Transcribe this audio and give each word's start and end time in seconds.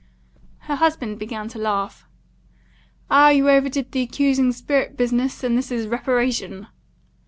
Her 0.61 0.77
husband 0.77 1.19
began 1.19 1.47
to 1.49 1.59
laugh. 1.59 2.07
"Ah, 3.11 3.29
you 3.29 3.47
overdid 3.47 3.91
the 3.91 4.01
accusing 4.01 4.51
spirit 4.51 4.97
business, 4.97 5.43
and 5.43 5.55
this 5.55 5.71
is 5.71 5.85
reparation." 5.85 6.65